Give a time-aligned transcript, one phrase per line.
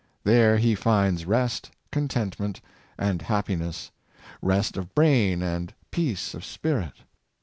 [0.23, 2.59] There he finds rest, con tentment,
[2.97, 3.91] and happiness—
[4.41, 6.93] rest of brain and peace of spirit.